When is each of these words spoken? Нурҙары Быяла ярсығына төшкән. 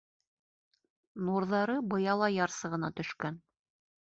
Нурҙары 1.27 1.75
Быяла 1.91 2.33
ярсығына 2.39 2.93
төшкән. 3.03 3.39